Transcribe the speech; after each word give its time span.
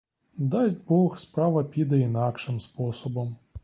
Дасть 0.37 0.85
бог, 0.87 1.17
справа 1.19 1.63
піде 1.63 1.99
інакшим 1.99 2.59
способом! 2.59 3.35